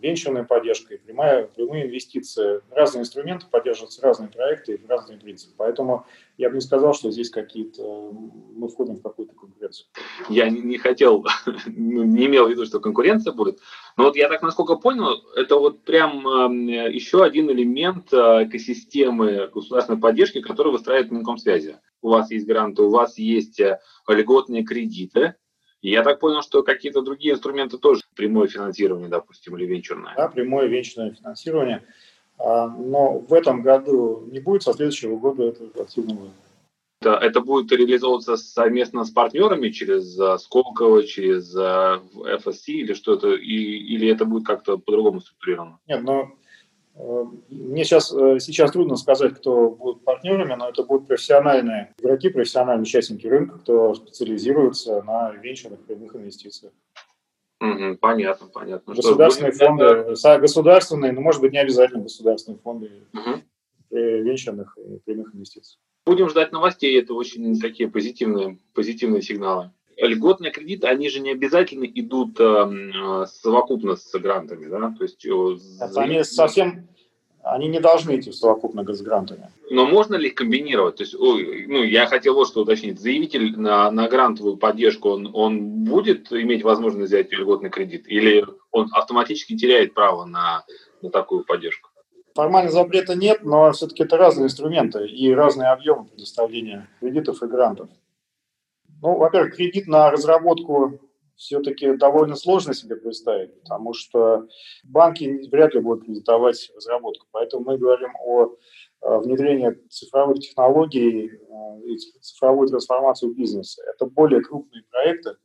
венчурная 0.00 0.44
поддержка, 0.44 0.94
и 0.94 0.98
прямая, 0.98 1.46
прямые 1.46 1.86
инвестиции. 1.86 2.60
Разные 2.70 3.02
инструменты 3.02 3.46
поддерживаются, 3.50 4.02
разные 4.02 4.28
проекты 4.28 4.74
и 4.74 4.86
разные 4.86 5.18
принципы. 5.18 5.54
Поэтому 5.56 6.06
я 6.36 6.48
бы 6.48 6.56
не 6.56 6.60
сказал, 6.60 6.94
что 6.94 7.10
здесь 7.10 7.30
какие-то 7.30 8.12
мы 8.54 8.68
входим 8.68 8.96
в 8.96 9.02
какую-то 9.02 9.34
конкуренцию. 9.34 9.86
Я 10.28 10.48
не, 10.50 10.60
не 10.60 10.78
хотел, 10.78 11.24
ну, 11.66 12.04
не 12.04 12.26
имел 12.26 12.46
в 12.46 12.50
виду, 12.50 12.66
что 12.66 12.80
конкуренция 12.80 13.32
будет. 13.32 13.58
Но 13.96 14.04
вот 14.04 14.16
я 14.16 14.28
так, 14.28 14.42
насколько 14.42 14.76
понял, 14.76 15.22
это 15.34 15.56
вот 15.56 15.82
прям 15.82 16.26
э, 16.26 16.92
еще 16.92 17.24
один 17.24 17.50
элемент 17.50 18.12
э, 18.12 18.44
экосистемы 18.44 19.48
государственной 19.52 20.00
поддержки, 20.00 20.40
который 20.40 20.72
выстраивает 20.72 21.10
Минкомсвязи. 21.10 21.78
У 22.02 22.10
вас 22.10 22.30
есть 22.30 22.46
гранты, 22.46 22.82
у 22.82 22.90
вас 22.90 23.18
есть 23.18 23.60
э, 23.60 23.80
льготные 24.08 24.64
кредиты, 24.64 25.34
и 25.82 25.90
я 25.90 26.02
так 26.02 26.20
понял, 26.20 26.42
что 26.42 26.62
какие-то 26.62 27.02
другие 27.02 27.34
инструменты 27.34 27.78
тоже, 27.78 28.02
прямое 28.14 28.48
финансирование, 28.48 29.08
допустим, 29.08 29.56
или 29.56 29.66
венчурное. 29.66 30.14
Да, 30.16 30.28
прямое 30.28 30.66
венчурное 30.66 31.12
финансирование. 31.12 31.82
А, 32.38 32.68
но 32.68 33.18
в 33.18 33.32
этом 33.32 33.62
году 33.62 34.26
не 34.30 34.40
будет, 34.40 34.62
со 34.62 34.72
следующего 34.72 35.16
года 35.16 35.44
это 35.44 35.64
активно. 35.82 36.30
Это, 37.00 37.14
это 37.14 37.40
будет 37.40 37.70
реализовываться 37.72 38.36
совместно 38.36 39.04
с 39.04 39.10
партнерами 39.10 39.68
через 39.68 40.18
uh, 40.18 40.38
Сколково, 40.38 41.04
через 41.04 41.54
uh, 41.54 42.02
э, 42.26 42.38
FSC 42.38 42.68
или 42.68 42.94
что 42.94 43.14
это, 43.14 43.34
и, 43.34 43.54
или 43.54 44.08
это 44.08 44.24
будет 44.24 44.46
как-то 44.46 44.78
по-другому 44.78 45.20
структурировано? 45.20 45.78
Нет, 45.86 46.02
но 46.02 46.32
мне 46.98 47.84
сейчас, 47.84 48.12
э, 48.12 48.38
сейчас 48.40 48.72
трудно 48.72 48.96
сказать, 48.96 49.34
кто 49.34 49.70
будут 49.70 50.02
партнерами, 50.02 50.54
но 50.54 50.68
это 50.70 50.82
будут 50.82 51.06
профессиональные 51.06 51.94
игроки, 51.98 52.30
профессиональные 52.30 52.82
участники 52.82 53.26
рынка, 53.26 53.58
кто 53.58 53.94
специализируется 53.94 55.02
на 55.02 55.32
венчурных 55.32 55.80
прямых 55.84 56.16
инвестициях. 56.16 56.72
Угу, 57.60 57.98
понятно, 58.00 58.48
понятно. 58.48 58.94
Государственные 58.94 59.52
что, 59.52 59.66
фонды, 59.66 59.84
это... 59.84 60.38
государственные, 60.38 61.12
но 61.12 61.20
может 61.20 61.40
быть 61.40 61.52
не 61.52 61.58
обязательно 61.58 62.02
государственные 62.02 62.58
фонды 62.60 62.90
угу. 63.12 63.42
венчурных 63.90 64.76
и 64.78 64.98
прямых 65.04 65.34
инвестиций. 65.34 65.78
Будем 66.06 66.28
ждать 66.30 66.52
новостей, 66.52 66.98
это 66.98 67.14
очень 67.14 67.58
такие 67.60 67.90
позитивные, 67.90 68.58
позитивные 68.72 69.22
сигналы. 69.22 69.72
Льготные 69.96 70.52
кредиты, 70.52 70.86
они 70.86 71.08
же 71.08 71.20
не 71.20 71.30
обязательно 71.30 71.84
идут 71.84 72.38
э, 72.38 73.26
совокупно 73.26 73.96
с 73.96 74.12
грантами, 74.18 74.68
да? 74.68 74.94
То 74.96 75.04
есть, 75.04 75.24
это 75.24 76.00
они 76.00 76.22
совсем 76.22 76.86
они 77.46 77.68
не 77.68 77.78
должны 77.78 78.18
идти 78.18 78.32
совокупно 78.32 78.82
с 78.92 79.00
грантами. 79.00 79.50
Но 79.70 79.86
можно 79.86 80.16
ли 80.16 80.28
их 80.28 80.34
комбинировать? 80.34 80.96
То 80.96 81.04
есть, 81.04 81.14
ну, 81.14 81.84
я 81.84 82.06
хотел 82.06 82.34
вот 82.34 82.48
что 82.48 82.62
уточнить. 82.62 83.00
Заявитель 83.00 83.56
на, 83.56 83.88
на 83.92 84.08
грантовую 84.08 84.56
поддержку, 84.56 85.10
он, 85.10 85.30
он 85.32 85.84
будет 85.84 86.32
иметь 86.32 86.64
возможность 86.64 87.08
взять 87.08 87.30
льготный 87.30 87.70
кредит? 87.70 88.06
Или 88.08 88.44
он 88.72 88.88
автоматически 88.92 89.56
теряет 89.56 89.94
право 89.94 90.24
на, 90.24 90.64
на 91.02 91.10
такую 91.10 91.44
поддержку? 91.44 91.90
Формально 92.34 92.70
запрета 92.72 93.14
нет, 93.14 93.44
но 93.44 93.70
все-таки 93.70 94.02
это 94.02 94.16
разные 94.16 94.46
инструменты 94.46 95.06
и 95.06 95.32
разные 95.32 95.68
объемы 95.68 96.06
предоставления 96.06 96.88
кредитов 96.98 97.44
и 97.44 97.46
грантов. 97.46 97.88
Ну, 99.02 99.16
во-первых, 99.16 99.56
кредит 99.56 99.86
на 99.86 100.10
разработку 100.10 101.00
все-таки 101.36 101.96
довольно 101.96 102.34
сложно 102.34 102.72
себе 102.72 102.96
представить, 102.96 103.60
потому 103.60 103.92
что 103.92 104.46
банки 104.84 105.48
вряд 105.50 105.74
ли 105.74 105.80
будут 105.80 106.04
кредитовать 106.04 106.70
разработку. 106.74 107.26
Поэтому 107.30 107.64
мы 107.64 107.78
говорим 107.78 108.12
о 108.24 108.56
внедрении 109.02 109.70
цифровых 109.88 110.40
технологий 110.40 111.28
э, 111.28 111.80
и 111.84 111.96
цифровой 112.20 112.68
трансформации 112.68 113.32
бизнеса. 113.32 113.82
Это 113.94 114.06
более 114.06 114.42
крупные 114.42 114.82
проекты, 114.90 115.36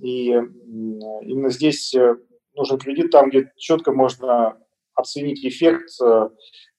и 0.00 0.28
именно 0.28 1.50
здесь 1.50 1.94
э, 1.94 2.16
нужен 2.54 2.78
кредит 2.78 3.10
там, 3.10 3.28
где 3.28 3.52
четко 3.56 3.92
можно 3.92 4.56
оценить 4.94 5.44
эффект 5.44 5.90
э, 6.02 6.28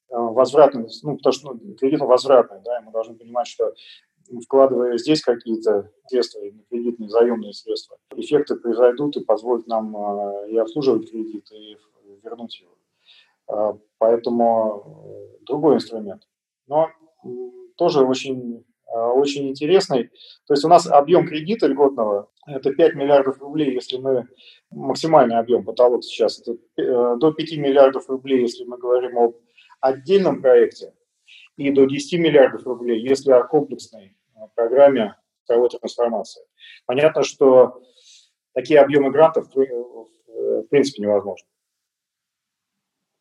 возвратный, 0.10 0.88
ну, 1.04 1.18
потому 1.18 1.34
что 1.34 1.54
ну, 1.54 1.76
кредит 1.76 2.00
возвратный, 2.02 2.60
да, 2.64 2.80
и 2.80 2.84
мы 2.84 2.92
должны 2.92 3.16
понимать, 3.16 3.48
что 3.48 3.74
вкладывая 4.40 4.98
здесь 4.98 5.22
какие-то 5.22 5.92
средства, 6.08 6.42
кредитные 6.70 7.10
заемные 7.10 7.54
средства, 7.54 7.98
эффекты 8.16 8.56
произойдут 8.56 9.18
и 9.18 9.24
позволят 9.24 9.68
нам 9.68 9.96
а, 9.98 10.48
и 10.48 10.58
обслуживать 10.58 11.10
кредит, 11.10 11.52
и 11.52 11.78
вернуть 12.24 12.60
его. 12.62 12.78
А, 13.48 13.78
поэтому 13.98 14.84
э, 14.86 15.46
другой 15.46 15.76
инструмент. 15.76 16.28
Но 16.68 16.90
тоже 17.76 18.06
очень, 18.06 18.64
очень 18.86 19.50
интересный. 19.50 20.10
То 20.48 20.54
есть 20.54 20.64
у 20.64 20.68
нас 20.68 20.88
объем 20.88 21.28
кредита 21.28 21.68
льготного– 21.68 22.30
это 22.48 22.74
5 22.74 22.96
миллиардов 22.96 23.40
рублей, 23.40 23.74
если 23.74 23.98
мы 23.98 24.28
максимальный 24.72 25.38
объем 25.38 25.64
потолок 25.64 26.04
сейчас, 26.04 26.40
это 26.40 26.58
э, 26.78 27.18
до 27.18 27.32
5 27.32 27.58
миллиардов 27.58 28.10
рублей, 28.10 28.42
если 28.42 28.64
мы 28.64 28.78
говорим 28.78 29.18
об 29.18 29.36
отдельном 29.80 30.42
проекте, 30.42 30.94
и 31.58 31.70
до 31.72 31.86
10 31.86 32.20
миллиардов 32.20 32.66
рублей, 32.66 33.00
если 33.00 33.32
о 33.32 33.44
комплексной 33.44 34.18
программе 34.56 35.16
цифровой 35.46 35.70
трансформации. 35.70 36.44
Понятно, 36.86 37.24
что 37.24 37.82
такие 38.54 38.80
объемы 38.80 39.12
грантов 39.12 39.48
в 39.54 40.64
принципе 40.70 41.02
невозможно. 41.02 41.48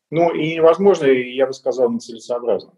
Ну 0.09 0.33
и 0.33 0.55
невозможно, 0.55 1.05
я 1.05 1.47
бы 1.47 1.53
сказал, 1.53 1.89
нецелесообразно. 1.89 2.73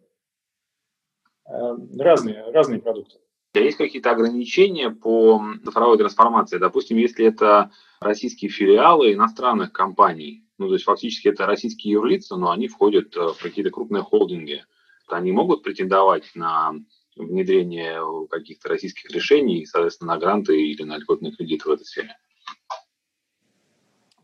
Э, 1.45 1.75
разные, 1.99 2.51
разные 2.51 2.79
продукты. 2.79 3.17
Есть 3.55 3.77
какие-то 3.77 4.11
ограничения 4.11 4.89
по 4.89 5.43
цифровой 5.63 5.97
трансформации? 5.97 6.57
Допустим, 6.57 6.97
если 6.97 7.25
это 7.25 7.71
российские 7.99 8.49
филиалы 8.49 9.13
иностранных 9.13 9.71
компаний, 9.71 10.43
ну, 10.57 10.67
то 10.67 10.73
есть 10.73 10.85
фактически 10.85 11.27
это 11.27 11.45
российские 11.45 11.93
юрлица, 11.93 12.35
но 12.35 12.51
они 12.51 12.67
входят 12.67 13.15
в 13.15 13.35
какие-то 13.41 13.69
крупные 13.69 14.01
холдинги, 14.01 14.63
то 15.07 15.17
они 15.17 15.31
могут 15.31 15.63
претендовать 15.63 16.31
на 16.33 16.73
внедрение 17.15 17.99
каких-то 18.27 18.69
российских 18.69 19.11
решений, 19.11 19.65
соответственно, 19.65 20.13
на 20.13 20.19
гранты 20.19 20.59
или 20.59 20.83
на 20.83 20.97
льготные 20.97 21.31
кредиты 21.31 21.69
в 21.69 21.71
этой 21.71 21.85
сфере? 21.85 22.15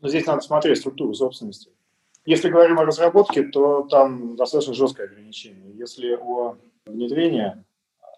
Но 0.00 0.08
здесь 0.08 0.26
надо 0.26 0.40
смотреть 0.40 0.78
структуру 0.78 1.14
собственности. 1.14 1.70
Если 2.24 2.48
говорим 2.48 2.78
о 2.78 2.84
разработке, 2.84 3.42
то 3.44 3.82
там 3.82 4.36
достаточно 4.36 4.74
жесткое 4.74 5.06
ограничение. 5.06 5.72
Если 5.74 6.14
о 6.14 6.56
внедрении 6.86 7.64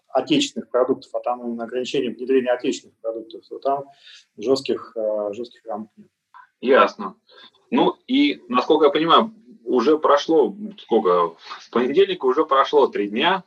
отечественных 0.09 0.69
продуктов, 0.69 1.13
а 1.15 1.19
там 1.19 1.45
именно 1.45 1.63
ограничение 1.63 2.11
внедрения 2.11 2.51
отечественных 2.51 2.95
продуктов, 2.97 3.45
то 3.47 3.59
там 3.59 3.85
жестких, 4.37 4.93
э, 4.95 5.33
жестких 5.33 5.65
рамок 5.65 5.89
нет. 5.97 6.07
Ясно. 6.61 7.15
Ну 7.71 7.97
и, 8.07 8.41
насколько 8.47 8.85
я 8.85 8.91
понимаю, 8.91 9.33
уже 9.63 9.97
прошло, 9.97 10.55
сколько, 10.77 11.35
с 11.59 11.69
понедельника 11.69 12.25
уже 12.25 12.45
прошло 12.45 12.87
три 12.87 13.09
дня 13.09 13.43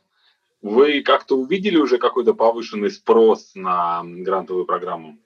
вы 0.61 1.01
как-то 1.01 1.37
увидели 1.37 1.77
уже 1.77 1.97
какой-то 1.97 2.33
повышенный 2.33 2.91
спрос 2.91 3.51
на 3.55 4.03
грантовую 4.03 4.65
программу? 4.65 5.17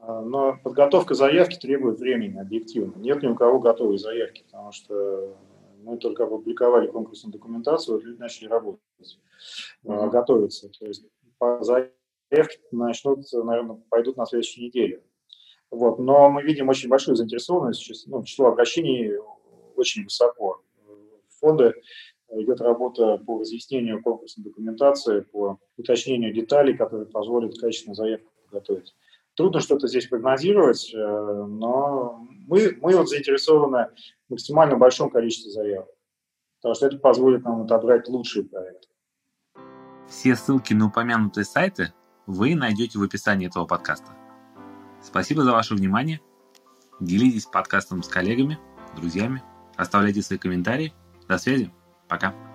А, 0.00 0.20
но 0.20 0.58
подготовка 0.62 1.14
заявки 1.14 1.58
требует 1.58 1.98
времени, 1.98 2.38
объективно. 2.38 2.94
Нет 2.96 3.22
ни 3.22 3.26
у 3.26 3.34
кого 3.34 3.58
готовой 3.58 3.98
заявки, 3.98 4.44
потому 4.44 4.72
что 4.72 5.36
мы 5.82 5.98
только 5.98 6.24
опубликовали 6.24 6.86
конкурсную 6.86 7.32
документацию, 7.32 8.00
люди 8.00 8.18
начали 8.18 8.48
работать, 8.48 9.18
mm-hmm. 9.84 10.10
готовиться. 10.10 10.68
То 10.68 10.86
есть 10.86 11.06
по 11.38 11.62
заявке 11.62 12.60
начнут, 12.70 13.20
наверное, 13.32 13.80
пойдут 13.88 14.16
на 14.16 14.26
следующей 14.26 14.66
неделе. 14.66 15.02
Вот. 15.70 15.98
Но 15.98 16.30
мы 16.30 16.42
видим 16.42 16.68
очень 16.68 16.88
большую 16.88 17.16
заинтересованность, 17.16 18.06
ну, 18.06 18.22
число 18.24 18.48
обращений 18.48 19.18
очень 19.76 20.04
высоко. 20.04 20.62
Фонды 21.40 21.74
идет 22.42 22.60
работа 22.60 23.18
по 23.18 23.40
разъяснению 23.40 24.02
конкурсной 24.02 24.44
документации, 24.44 25.20
по 25.20 25.58
уточнению 25.76 26.32
деталей, 26.32 26.76
которые 26.76 27.06
позволят 27.06 27.58
качественно 27.58 27.94
заявку 27.94 28.30
подготовить. 28.44 28.94
Трудно 29.34 29.60
что-то 29.60 29.88
здесь 29.88 30.06
прогнозировать, 30.06 30.92
э, 30.94 30.96
но 30.96 32.24
мы, 32.46 32.76
мы 32.80 32.96
вот 32.96 33.08
заинтересованы 33.08 33.88
в 34.28 34.30
максимально 34.30 34.76
большом 34.76 35.10
количестве 35.10 35.50
заявок, 35.50 35.88
потому 36.60 36.74
что 36.74 36.86
это 36.86 36.98
позволит 36.98 37.42
нам 37.44 37.62
отобрать 37.62 38.08
лучшие 38.08 38.44
проекты. 38.44 38.88
Все 40.08 40.36
ссылки 40.36 40.72
на 40.72 40.86
упомянутые 40.86 41.44
сайты 41.44 41.92
вы 42.26 42.54
найдете 42.54 42.98
в 42.98 43.02
описании 43.02 43.48
этого 43.48 43.66
подкаста. 43.66 44.12
Спасибо 45.02 45.42
за 45.42 45.52
ваше 45.52 45.74
внимание. 45.74 46.20
Делитесь 47.00 47.46
подкастом 47.46 48.02
с 48.02 48.08
коллегами, 48.08 48.58
друзьями, 48.96 49.42
оставляйте 49.76 50.22
свои 50.22 50.38
комментарии. 50.38 50.92
До 51.28 51.38
связи. 51.38 51.72
Пока. 52.14 52.53